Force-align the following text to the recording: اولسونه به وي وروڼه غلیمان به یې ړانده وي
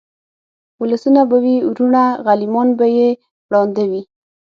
اولسونه 0.79 1.21
به 1.29 1.37
وي 1.43 1.55
وروڼه 1.69 2.03
غلیمان 2.25 2.67
به 2.77 2.85
یې 2.97 3.07
ړانده 3.51 3.83
وي 3.91 4.01